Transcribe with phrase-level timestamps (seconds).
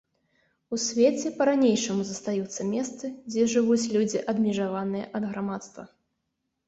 [0.75, 5.83] У свеце па-ранейшаму застаюцца месцы, дзе жывуць людзі, адмежаваныя ад грамадства.